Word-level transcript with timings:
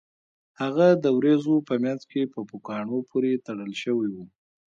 هغه 0.61 0.87
د 1.03 1.05
ورېځو 1.17 1.55
په 1.67 1.73
مینځ 1.83 2.01
کې 2.11 2.21
په 2.33 2.39
پوکاڼو 2.49 2.97
پورې 3.09 3.41
تړل 3.45 3.71
شوی 3.83 4.09
و 4.13 4.15